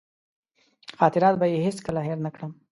خاطرات 0.99 1.35
به 1.39 1.45
یې 1.51 1.57
هېڅکله 1.65 2.01
هېر 2.07 2.17
نه 2.25 2.29
کړم. 2.35 2.51